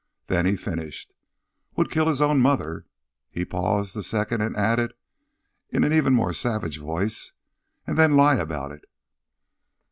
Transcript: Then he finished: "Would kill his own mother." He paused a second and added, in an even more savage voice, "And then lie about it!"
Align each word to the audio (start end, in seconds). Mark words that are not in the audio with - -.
Then 0.25 0.47
he 0.47 0.55
finished: 0.55 1.13
"Would 1.75 1.91
kill 1.91 2.07
his 2.07 2.23
own 2.23 2.39
mother." 2.39 2.87
He 3.29 3.45
paused 3.45 3.95
a 3.95 4.01
second 4.01 4.41
and 4.41 4.57
added, 4.57 4.93
in 5.69 5.83
an 5.83 5.93
even 5.93 6.13
more 6.15 6.33
savage 6.33 6.79
voice, 6.79 7.33
"And 7.85 7.99
then 7.99 8.17
lie 8.17 8.37
about 8.37 8.71
it!" 8.71 8.85